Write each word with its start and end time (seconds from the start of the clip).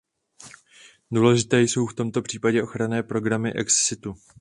Důležité 1.11 1.61
jsou 1.61 1.85
v 1.87 1.93
tomto 1.93 2.21
případě 2.21 2.63
ochranné 2.63 3.03
programy 3.03 3.53
ex 3.53 3.77
situ. 3.85 4.15